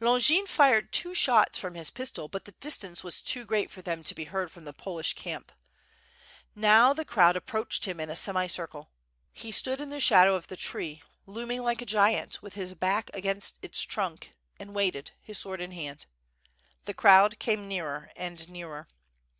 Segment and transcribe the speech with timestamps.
[0.00, 4.02] Longin flred two shots from his pistol, but the distance was too great for them
[4.02, 5.52] to be heard from the Polish camp.
[6.56, 8.90] Now the crowd approached him in a semi circle,
[9.32, 13.10] he stood in the shadow of the tree, looming like .a giant, with his back
[13.14, 16.06] against its trunk, and waited, his sword in his hand.
[16.86, 18.88] The crowd came nearer and nearer.